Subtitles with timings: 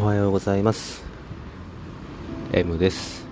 [0.00, 1.02] おはようございます。
[2.52, 3.26] M です、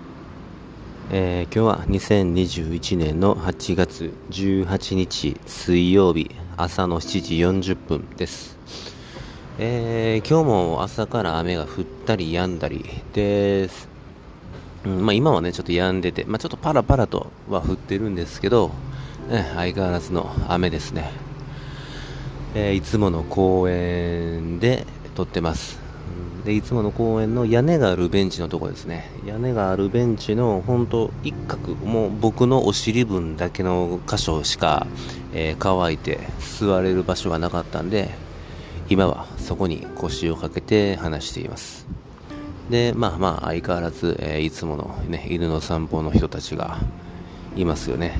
[1.09, 8.57] えー今日は2021年の8月18日水曜日朝の7時40分です、
[9.59, 13.87] えー今日も朝から雨が降ったり止んだりです、
[14.83, 18.71] うんまあ、今はねちょっと止んでて、まあ、ちょっとパラパラとは降ってるんですけど、
[19.29, 21.11] ね相変わらずの雨ですね。
[22.55, 25.86] えーいつもの公園で撮ってます。
[26.45, 29.09] で、いつもの公園の屋根があるベンチのところですね。
[29.25, 34.87] 屋根があるベンチの本当一角、もう僕のお尻分だけの箇所しか、
[35.33, 38.11] えー乾いて座れる場所がなかったんで、
[38.89, 41.85] 今はそこに腰をかけて話しています。
[42.69, 46.77] で、まあまあ相変わらず、えーいつものね、犬の散歩の人たちが
[47.57, 48.13] いますよね。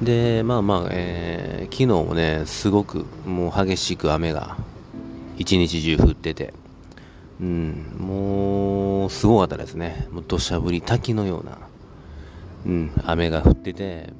[0.00, 4.56] で、まあまあ、えー昨日もね、すごくもう激しく雨が
[5.42, 6.54] 一日中降ってて、
[7.40, 10.06] うん、もうすごかったですね。
[10.12, 11.58] もう土砂降り、滝のような、
[12.64, 14.12] うん、雨が降ってて、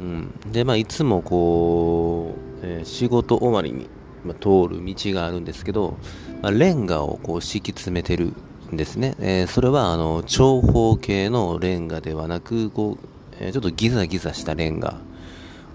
[0.00, 3.88] うん、で、まあいつもこう、えー仕事終わりに、
[4.24, 5.96] まあ、通る道があるんですけど、
[6.42, 8.32] まあ、レンガをこう敷き詰めてる
[8.72, 9.14] んですね。
[9.20, 13.06] えーそれはあの長方形のレンガではなく、こう、
[13.40, 14.98] えーちょっとギザギザしたレンガ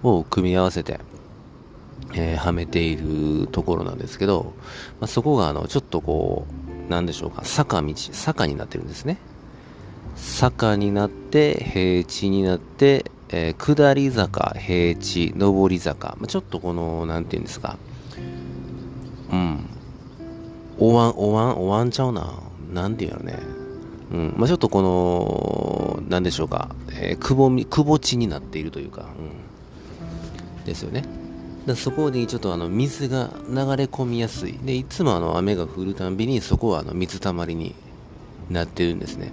[0.02, 1.00] を組み合わせて、
[2.16, 4.54] えーはめているところなんですけど、
[5.00, 6.46] まあ、そこがあのちょっとこ
[6.88, 9.18] う、なんでしょうか、坂道、坂になってるんですね。
[10.16, 17.78] 坂になって、平地になって、えー下り坂、平地、上り坂、まあ、ちょっとこの、なんていうんですか、
[19.32, 19.66] うん、
[20.78, 22.32] おわん、おわん、おわんちゃうな、
[22.72, 23.38] なんていうのね、
[24.12, 29.06] うん、まあ、ちょっとこの、なんでしょうか、えーくぼみ、くぼ地になっているというか、
[30.58, 31.04] うん、ですよね。
[31.66, 34.58] でそこにちょっとあの水が流れ込みやすい。
[34.58, 37.74] で、いつもあの雨が降るたんびにそこはあの水たまりに
[38.50, 39.32] なってるんですね。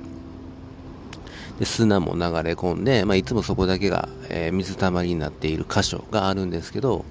[1.59, 7.05] で砂も流れ込んで、まあ、いつもそこだけが、えー水たまりになっている箇所があるんですけど、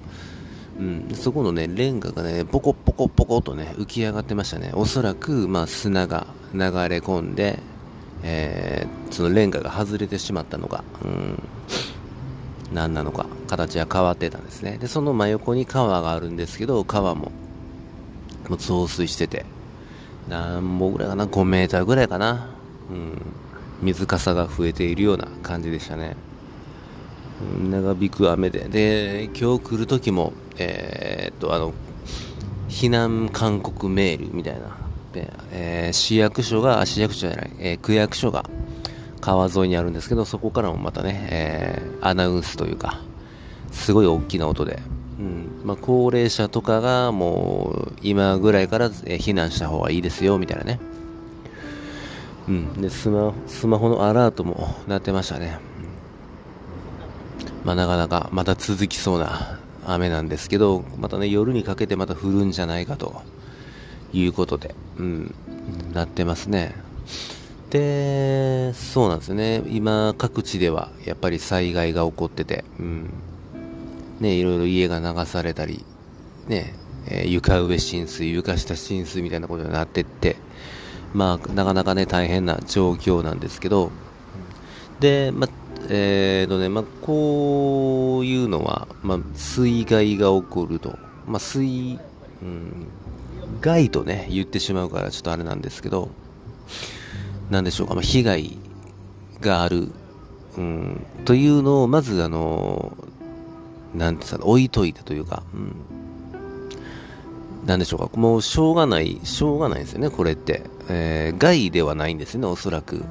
[0.77, 4.71] うん、そこのね、レンガがね、ポコポコポコとね、浮き上がってましたね。
[4.73, 6.65] おそらく、まあ、砂が流れ
[6.97, 7.59] 込んで、
[8.23, 11.43] えーそのレンガが外れてしまったのか、うん、
[12.73, 14.77] 何なのか、形が変わってたんですね。
[14.77, 17.33] で、その真横に川があるんですけど、川も、
[18.47, 19.45] もう増水してて、
[20.29, 22.47] 何本ぐらいかな、5メーターぐらいかな、
[22.89, 23.21] うん、
[23.81, 26.15] 水かさが増えているような感じでしたね。
[27.69, 31.73] 長引く雨で、で、今日来る時も、えーっと、あの、
[32.69, 34.77] 避難勧告メールみたいな、
[35.11, 38.49] でえー市役所が、市役所じゃない、えー区役所が
[39.19, 43.01] 川沿いにあるんですけど、そこからもまたね、えーアナウンスというか、
[43.71, 44.79] すごい大きな音で、
[45.19, 45.61] うん。
[45.63, 50.79] まあ、高齢者とかがもう今ぐらいから、避難した方がいいですよみたいなね、
[52.47, 55.59] うん、でスマスマホのアラートも鳴ってましたね、
[57.63, 63.21] まあ、なかなかまた続きそうな雨なんですけど、またね夜にかけてまた降るんじゃないかと
[64.13, 65.35] いうことで、うん、
[65.93, 66.75] なってますね。
[67.69, 69.63] で、そうなんですね。
[69.67, 73.09] 今、各地ではやっぱり災害が起こってて、うん。
[74.21, 75.83] ね、いろいろ家が流されたり、
[76.47, 76.75] ね、
[77.07, 80.37] えー床上浸水、床下浸水みたいなことになってって、
[81.13, 83.91] まあ、なかなかね、大変な状況なんですけど、
[84.99, 85.49] で、まあ、
[85.89, 91.99] えーとね、まあ、こういうのは、まあ、水害が起こると、まあ、水、
[92.43, 92.87] うん、
[93.59, 96.11] 害とね、言ってしまうからちょっとあれなんですけど、
[97.49, 98.57] なんでしょうか、まあ、被害
[99.41, 99.87] がある、
[100.57, 102.95] うん、というのを、まず、あの、
[103.95, 105.75] なんてさ、置いといてというか、うん、
[107.65, 110.63] なんでしょうか、もうしょうがない、しょうがないですよね、これって。
[110.89, 113.03] えー害ではないんですね、おそらく。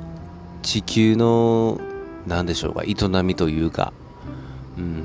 [0.62, 1.80] 地球の、
[2.26, 3.92] なんでしょうか、営みというか、
[4.78, 5.04] うん、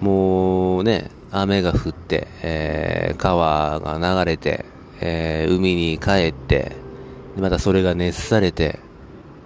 [0.00, 4.64] もうね、雨が降って、えー川が流れて、
[5.00, 6.76] えー海に帰って、
[7.38, 8.78] またそれが熱されて、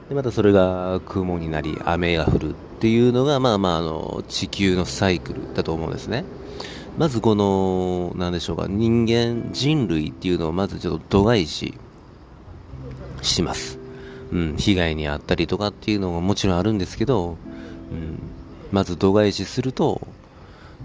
[0.08, 2.54] でまたそれが雲になり、雨が降る。
[2.80, 6.24] っていうのが、まあまあ、あの、地球のサイクルだと思うんですね。
[6.96, 11.74] まずこの、なんでしょうか、人間、人類っていうのをまずちょっと度外視
[13.20, 13.78] します。
[14.32, 17.36] うん、被害に遭ったりとかっていうのがもちろんあるんですけど、
[17.92, 18.18] うん、
[18.72, 20.00] まず度外視すると、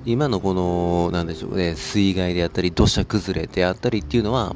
[0.06, 4.54] 今のこの、なんでしょうね、水害であったり、土砂崩れであったりっていうのは、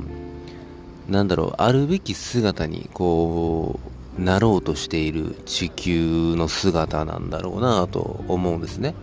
[1.07, 8.93] なんだろう、あるべき姿に、こう、なろうとしている地球の姿なんだろうなと思うんですね。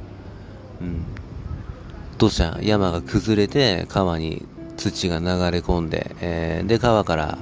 [0.81, 1.05] うん。
[2.19, 4.47] 土砂、山が崩れて川に
[4.77, 7.39] 土が流れ込んで、えー、で川から、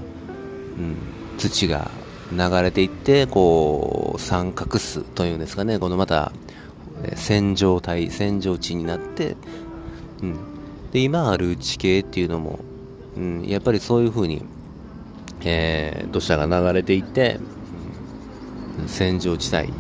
[0.79, 0.97] うん、
[1.38, 1.91] 土が
[2.32, 6.32] 流れていってこう三角巣というんですかねこのまた
[7.17, 9.37] 線状体線状地になって、
[10.23, 10.37] うん、
[10.93, 12.61] で今ある地形っていうのも、
[13.17, 14.43] うん、やっぱりそういう風に、
[15.44, 17.38] えー、土砂が流れていって、
[18.79, 19.73] うん、線状地帯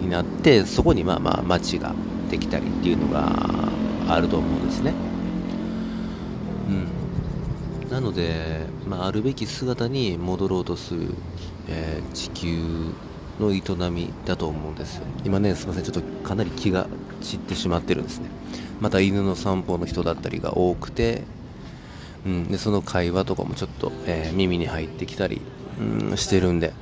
[0.00, 1.94] になってそこにまあまあ町が
[2.30, 3.32] できたりっていうのが
[4.08, 4.92] あると思うんですね。
[7.82, 11.08] うん、なので、まあ、あるべき姿に戻ろうとする、
[11.68, 12.58] えー、地球
[13.40, 15.04] の営みだと思うんですよ。
[15.24, 16.86] 今ねすいませんちょっとかなり気が
[17.20, 18.28] 散ってしまってるんですね。
[18.80, 21.22] また犬の散歩の人だったりが多くて、
[22.26, 25.40] うん、でその会話とかもちょっと、えー、耳に入ってきたり、
[25.80, 26.72] うん、してるんで、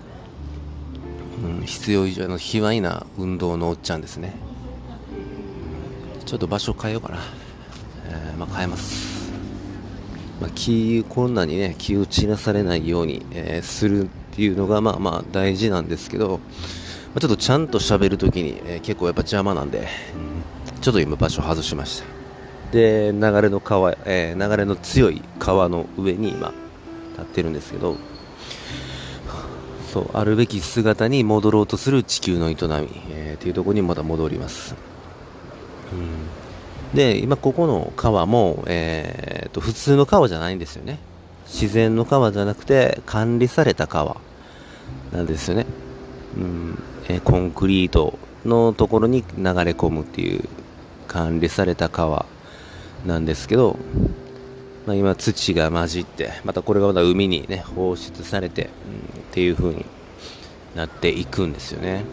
[1.42, 4.34] うん、必要以上の卑猥な運動のおっちゃんですね。
[6.24, 7.18] ちょっと場所変えようかな、
[8.06, 9.30] えー、まあ、変えます、
[10.40, 22.06] まあ、気こんなにね気を散らされないように、えー、するっていうのがまあまあ大事なんですけど、まあ、ちょっとちゃんと喋るときに、えー、結構やっぱ邪魔なんで、うん、ちょっと今場所外しました。
[22.72, 26.54] で流れの川、え、流れの強い川の上に今
[27.10, 27.98] 立ってるんですけど
[29.92, 32.56] そうあるべき姿に戻ろうとする地球の営み、
[33.10, 34.74] えー、っていうところにまた戻ります、
[35.92, 40.98] うん、で今ここの川も、えー、と普通の川じゃないんですよね。
[41.46, 44.16] 自然の川じゃなくて管理された川
[45.12, 45.66] なんですよね、
[46.38, 46.82] うん。
[47.08, 50.48] えコンクリートのところに流れ込むっていう
[51.08, 52.24] 管理された川
[53.04, 53.76] なんですけど、
[54.86, 59.86] まあ、今土が混じってまたこれがまた海にね放出されて、うん、っていう風に
[60.74, 62.04] なっていくんですよね。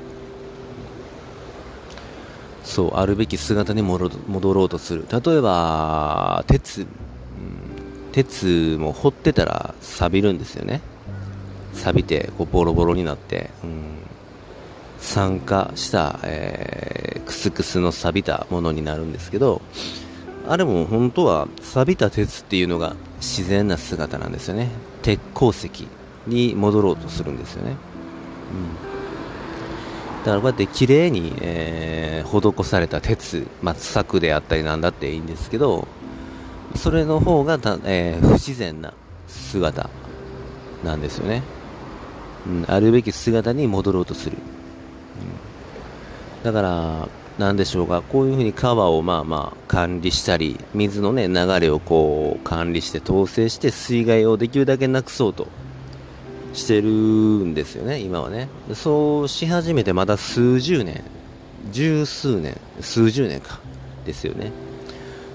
[2.63, 4.09] そうあるべき姿に戻
[4.53, 5.07] ろうとする。
[5.11, 6.87] 例えば鉄うん
[8.11, 10.81] 鉄も掘ってたら錆びるんですよね。
[11.73, 13.97] 錆びてこうボロボロになって、うん、
[14.99, 19.61] 酸化した、えー、クスクスの錆びたものになるんですけど
[20.49, 24.69] あれも本当は錆びた鉄っていうのが自然な姿なんですよね。
[25.01, 25.87] 鉄鉱石
[26.27, 27.73] に戻ろうとするんですよね、う
[30.21, 35.87] ん、だからこうやって綺麗に、えー、施された鉄、まあ、柵であったりなんだっていいんですけど
[36.75, 38.93] それの方がたえー、不自然な
[39.27, 39.89] 姿
[40.83, 41.41] なんですよね、
[42.45, 47.07] うん、あるべき姿に戻ろうとする、うん、だから
[47.39, 48.01] なんでしょうか？
[48.01, 55.47] こういうふうに川をまあまあ管理したり水のね流れをこう管理して統制して水害をできるだけなくそうと
[56.53, 58.49] してるんですよね今はね。
[58.73, 61.01] そうし始めてまだ数十年
[61.71, 63.59] 十数年数十年か
[64.05, 64.51] ですよね。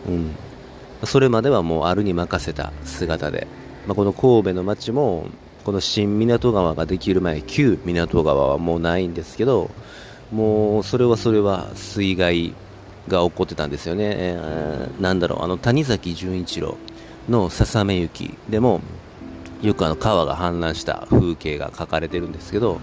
[0.07, 0.37] うん。
[1.07, 3.47] それまではもうあるに任せた姿で、
[3.87, 5.27] まあ、この神戸の街も
[5.65, 9.71] この新港川ができる前旧港川はもうないんですけど
[10.33, 12.55] もうそれはそれは水害
[13.09, 15.43] が起こってたんですよね、えー、なんだろう。
[15.43, 16.77] あの谷崎潤一郎
[17.29, 18.81] の「ささめ雪」でも
[19.63, 22.81] よくあの川が氾濫した風景が描かれてるんですけど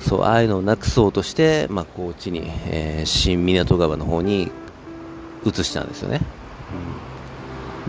[0.00, 4.50] そうああいうのをなくそうとして、まあ、高知に、えー、新港川の方に
[5.44, 6.20] 移したんですよね。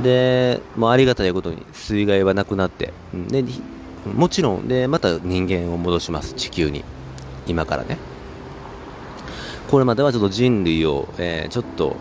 [0.01, 3.43] で、もうありがたいことに水害はなくなって、で
[4.15, 6.83] もちろんで、また人間を戻します、地球に、
[7.47, 7.97] 今からね。
[9.69, 11.95] これまではちょっと人類を、えー、ちょっと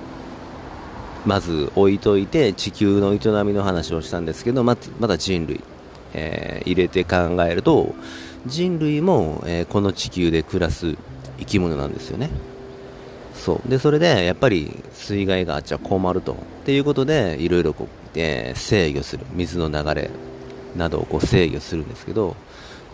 [1.26, 5.60] まず置いといて地球の営みの話をしたんですけどままた人類、
[6.14, 7.94] えー、入れて考えると
[8.46, 10.96] 人類も、えー、この地球で暮らす
[11.38, 12.30] 生き物なんですよね。
[13.34, 13.68] そう。
[13.68, 16.32] でそれでやっぱり水害があっちゃ困ると。
[16.32, 19.26] っていうことでいろいろこう、えー、制御する。
[19.32, 20.10] 水の流れ
[20.76, 22.36] などをこう制御するんですけど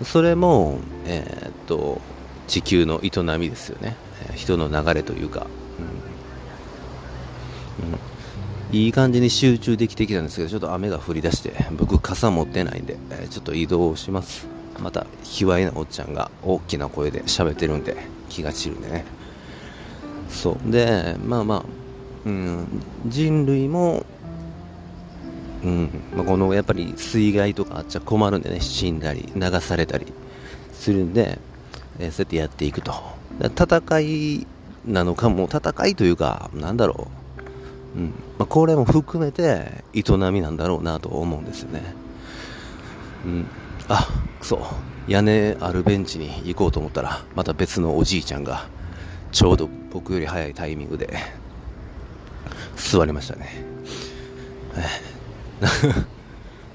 [0.03, 2.01] それも、えー、っと
[2.47, 3.97] 地球の営みですよね、
[4.35, 5.47] 人の流れというか、
[8.73, 12.97] うん、いい感じに集中できてきたんですけどちょっと雨が降り出して僕傘持ってないんで、
[13.31, 14.47] ちょっと移動します。
[14.81, 17.97] また卑猥なおっちゃんが大きな声で喋ってるんで
[18.29, 19.05] 気が散るんでね。
[20.29, 20.71] そう。
[20.71, 21.65] でまあまあ、
[22.27, 22.67] うん、
[23.07, 24.05] 人類も、
[25.63, 25.89] うん。
[26.17, 28.61] まあ、このやっぱり水害とかあっちゃ困るんでね。
[28.61, 30.13] 死んだり流されたり
[30.73, 31.39] するんで、
[31.99, 32.95] えー、そうやってやっていくと。
[33.41, 34.47] 戦い
[34.87, 37.09] なのかも戦いというかなんだろ
[37.97, 38.07] う、うん。
[38.39, 41.83] まあ、これも含めて営みなんだろうなと思うんですよね、
[43.25, 43.47] うん、
[43.89, 44.09] あ
[44.41, 44.61] くそ
[45.07, 48.67] 屋根あるベンチに行こうと思ったらまた別のおじいちゃんが
[49.33, 51.19] ちょうど僕より早いタイミングで
[52.77, 53.65] 座りましたね。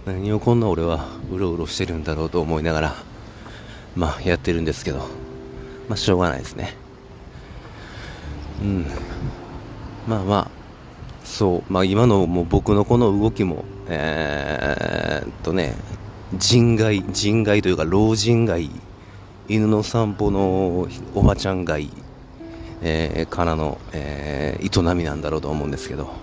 [0.05, 2.95] 何をこんな俺はうろうろしてるんだろうと思いながら、
[3.95, 4.99] まあやってるんですけど、
[5.87, 6.75] まあしょうがないですね。
[8.61, 8.85] うん。
[10.07, 10.47] まあまあ、
[11.23, 15.75] そう、まあ今のもう僕のこの動きも、えー、っとね、
[16.33, 18.69] 人外、人外というか老人外、
[19.47, 21.89] 犬の散歩のおばちゃん外、
[22.81, 26.13] えー、からの、えー、営みなんだろうと思うんですけど、も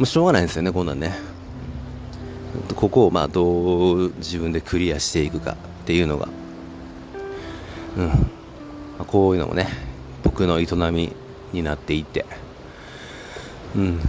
[0.00, 1.14] うしょうがないんですよね、こんなんね。
[2.76, 6.28] ここをまあどう自分でクリアしていくかっていうのが、
[7.96, 8.06] うん。
[8.06, 8.14] ま
[9.00, 9.68] あ、こういうのもね
[10.22, 11.12] 僕の営み
[11.52, 12.24] になっていって、
[13.76, 14.00] うん、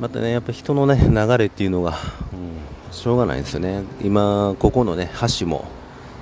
[0.00, 1.94] またねやっぱ人のね流れっていうのが、
[2.32, 3.82] うん、しょうがないですよね。
[4.02, 5.64] 今ここのね橋も、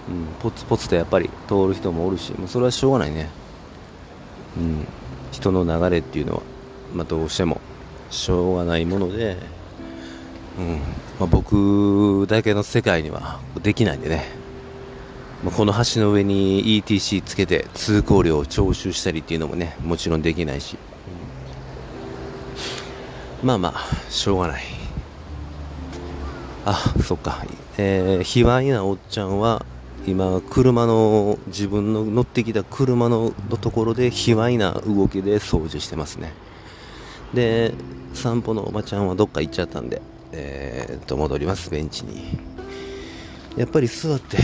[0.08, 3.28] うん、ポツポツとやっぱり通る人もおるしもうそれはしょうがないね、
[4.56, 4.86] うん、
[5.30, 6.42] 人の流れっていうのは、
[6.94, 7.60] まあ、どうしても
[8.10, 9.36] しょうがないもので
[10.58, 10.80] うん。
[11.18, 14.24] まあ、僕だけの世界にはできないんでね、
[15.50, 20.78] この橋の上に ETC つけて通行料を徴収したりっていうのもねもちろんできないし、
[23.42, 24.62] まあまあしょうがない。
[26.64, 27.44] あそっか、
[27.76, 29.66] えー、卑猥なおっちゃんは
[30.06, 36.32] 今車の自分の乗ってきた車のところで卑猥な動きで掃除してますね。
[37.34, 37.74] で
[38.14, 42.38] 散歩のおばちゃんはどっか行っちゃったんでえー、と戻りますベンチに。
[43.56, 44.38] やっぱり座って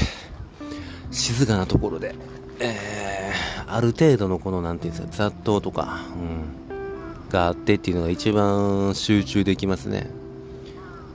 [1.11, 2.15] 静かなところで、
[2.61, 10.11] えー、ある程度のこの何ていうんですか雑踏とか、うん、があってっていうのが一番集中できますね、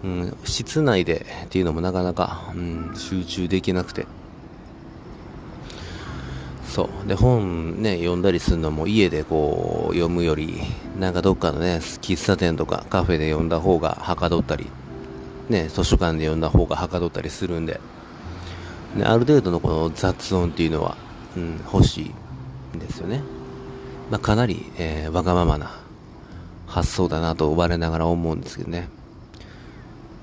[0.03, 4.05] うん、室内でっていうのもなかなか、うん、集中できなくて。
[6.67, 7.07] そう。
[7.07, 10.59] で本ね読んだりするのも家でこう読むより
[10.99, 14.65] なんかどっかのね喫茶店とかカフェで読んだ方がはかどったり
[15.49, 17.79] ね図書館で読んだ方がはかどったりするんで。
[18.95, 20.95] ね、ある程度のこの雑音っていうのは、
[21.35, 23.21] うん、欲しいんですよね、
[24.11, 25.79] まあ、かなり、えー、わがままな
[26.67, 28.89] 発想だなと我ながら思うんですけどね。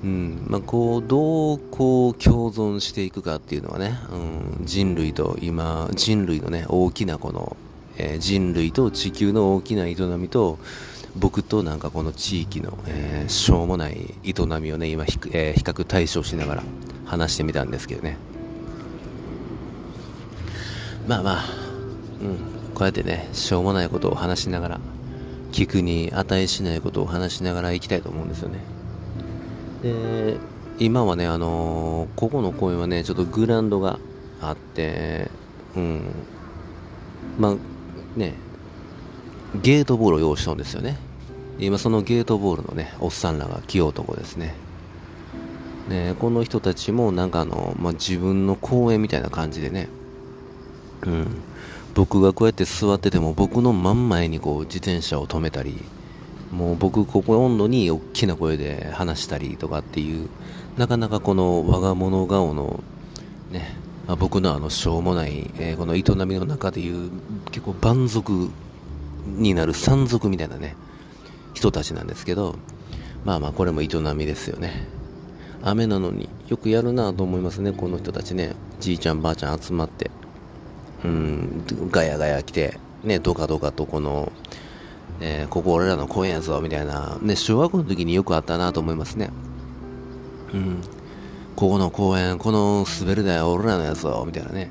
[0.02, 7.54] うんまあ、こうどうこう共存していくかっていうのはね、うん、人類と今人類のね大きなこの、
[7.98, 10.58] えー、人類と地球の大きな営みと
[11.16, 16.62] 僕となんかこの地域の、えー、しょうもない営みをね今、えー、比較対象しながら
[17.04, 18.16] 話してみたんですけどね。
[21.11, 21.45] まあまあ、
[22.23, 22.37] うん、
[22.73, 24.81] こうやってねしょうもないことを話しながら
[25.50, 28.61] 聞くに値しないことを話しながらいきたいと思うんですよね
[29.83, 30.37] で
[30.79, 33.99] 今はね、あのー、ここの公園はね、ちょっとグラウンドが
[34.40, 35.29] あって、
[35.75, 36.00] うん、
[37.40, 37.57] まあ
[38.17, 38.35] ね、
[39.61, 40.97] ゲートボールを用意したんですよね。
[41.59, 44.55] 今そのゲートボールのね、おっさんらが来男ですね。
[45.88, 49.88] ね、この人たちもなんかあの、まあ、自分の公園みたいな感じでね、
[51.07, 51.26] うん、
[51.95, 55.83] 僕がこうやって座ってても僕の真ん前にこう自転車を止めたり、
[56.52, 60.28] もう僕ここ温度に大きな声で話したりとかっていう
[60.76, 62.83] なかなかこの我が物顔の
[63.50, 63.76] ね、
[64.07, 67.11] まあ、僕のあのしょうもない、えー、この営みの中でいう
[67.52, 68.50] 結構蛮族
[69.26, 70.75] になる山賊みたいなね
[71.54, 72.57] 人たちなんですけど
[73.25, 74.88] まあまあこれも営みですよね。
[75.62, 78.54] 雨なのによくやるなと思いますねこの人たちね。
[78.80, 80.11] じいちゃんばあちゃん集まって。
[81.04, 84.33] うんガヤガヤ来てねどかどかとこの
[85.21, 89.30] えー、ここ俺らの公園やぞ、みたいな、ね、小学校の時によくあったなと思いますね。
[90.54, 90.80] うん。
[91.57, 94.71] ここの公園、この滑るだよ、俺らのやつぞ、みたいなね。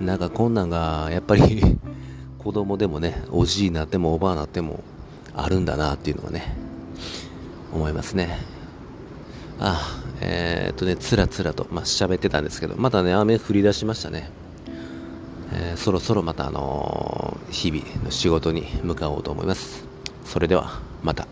[0.00, 1.78] なんかこんなんが、やっぱり
[2.38, 4.84] 子供でもね、おじいになってもおばあになっても、
[5.34, 6.56] あるんだなっていうのはね、
[7.74, 8.38] 思いますね。
[9.58, 14.30] ああ、えー、っとね、つらつらと、まあ、喋ってたんですけど、またね、雨降り出しましたね。
[15.54, 19.84] えー、そろそろまたあのー、日々の仕事に向かおうと思います。
[20.24, 21.26] それでは、また。